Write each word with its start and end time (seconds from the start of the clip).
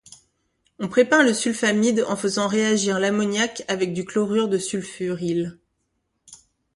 On 0.79 0.87
prépare 0.87 1.21
le 1.21 1.31
sulfamide 1.31 2.03
en 2.09 2.15
faisant 2.15 2.47
réagir 2.47 2.95
de 2.95 3.01
l'ammoniac 3.01 3.61
avec 3.67 3.93
du 3.93 4.03
chlorure 4.03 4.49
de 4.49 4.57
sulfuryle. 4.57 5.59